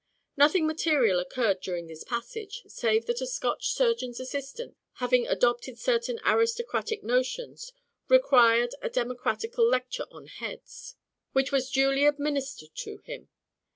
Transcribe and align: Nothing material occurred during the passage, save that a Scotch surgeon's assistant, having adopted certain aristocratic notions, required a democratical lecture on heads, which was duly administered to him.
Nothing 0.35 0.65
material 0.65 1.19
occurred 1.19 1.61
during 1.61 1.85
the 1.85 2.03
passage, 2.07 2.63
save 2.65 3.05
that 3.05 3.21
a 3.21 3.27
Scotch 3.27 3.67
surgeon's 3.73 4.19
assistant, 4.19 4.75
having 4.93 5.27
adopted 5.27 5.77
certain 5.77 6.19
aristocratic 6.25 7.03
notions, 7.03 7.71
required 8.09 8.73
a 8.81 8.89
democratical 8.89 9.63
lecture 9.63 10.07
on 10.09 10.25
heads, 10.25 10.95
which 11.33 11.51
was 11.51 11.69
duly 11.69 12.05
administered 12.07 12.73
to 12.77 12.97
him. 13.05 13.29